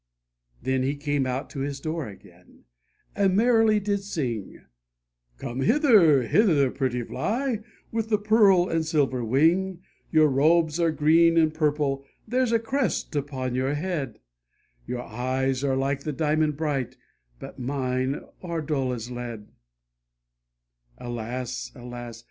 [0.63, 2.63] 9* THE PET LAMB Then he came out to his door again,
[3.15, 4.65] and merrily did sing,"
[5.37, 7.59] Gome hither, hither, pretty Fly,
[7.91, 13.15] with the pearl and silver wing; Your robes are green and purple, there's a crest
[13.15, 14.17] upon your head;
[14.87, 16.97] Your eyes are like the diamond bright,
[17.37, 19.49] but mine are dull as lead
[20.97, 22.19] I" Alas, alas